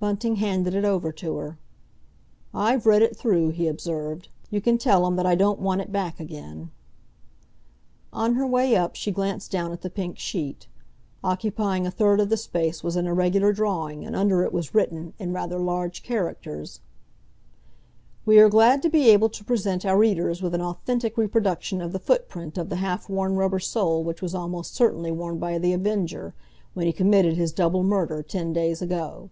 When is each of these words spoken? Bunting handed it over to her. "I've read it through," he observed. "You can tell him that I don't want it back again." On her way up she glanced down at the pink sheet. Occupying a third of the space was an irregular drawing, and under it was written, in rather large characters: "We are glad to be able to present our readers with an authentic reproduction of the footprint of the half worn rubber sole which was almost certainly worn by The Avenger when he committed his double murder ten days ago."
Bunting 0.00 0.36
handed 0.36 0.72
it 0.74 0.86
over 0.86 1.12
to 1.12 1.36
her. 1.36 1.58
"I've 2.54 2.86
read 2.86 3.02
it 3.02 3.14
through," 3.14 3.50
he 3.50 3.68
observed. 3.68 4.28
"You 4.48 4.62
can 4.62 4.78
tell 4.78 5.06
him 5.06 5.14
that 5.16 5.26
I 5.26 5.34
don't 5.34 5.60
want 5.60 5.82
it 5.82 5.92
back 5.92 6.18
again." 6.18 6.70
On 8.10 8.32
her 8.32 8.46
way 8.46 8.74
up 8.74 8.96
she 8.96 9.12
glanced 9.12 9.50
down 9.50 9.72
at 9.72 9.82
the 9.82 9.90
pink 9.90 10.18
sheet. 10.18 10.66
Occupying 11.22 11.86
a 11.86 11.90
third 11.90 12.18
of 12.18 12.30
the 12.30 12.38
space 12.38 12.82
was 12.82 12.96
an 12.96 13.06
irregular 13.06 13.52
drawing, 13.52 14.02
and 14.02 14.16
under 14.16 14.42
it 14.42 14.54
was 14.54 14.74
written, 14.74 15.12
in 15.18 15.34
rather 15.34 15.58
large 15.58 16.02
characters: 16.02 16.80
"We 18.24 18.38
are 18.38 18.48
glad 18.48 18.80
to 18.84 18.88
be 18.88 19.10
able 19.10 19.28
to 19.28 19.44
present 19.44 19.84
our 19.84 19.98
readers 19.98 20.40
with 20.40 20.54
an 20.54 20.62
authentic 20.62 21.18
reproduction 21.18 21.82
of 21.82 21.92
the 21.92 21.98
footprint 21.98 22.56
of 22.56 22.70
the 22.70 22.76
half 22.76 23.10
worn 23.10 23.36
rubber 23.36 23.58
sole 23.58 24.02
which 24.02 24.22
was 24.22 24.34
almost 24.34 24.74
certainly 24.74 25.10
worn 25.12 25.36
by 25.36 25.58
The 25.58 25.74
Avenger 25.74 26.32
when 26.72 26.86
he 26.86 26.92
committed 26.94 27.36
his 27.36 27.52
double 27.52 27.82
murder 27.82 28.22
ten 28.22 28.54
days 28.54 28.80
ago." 28.80 29.28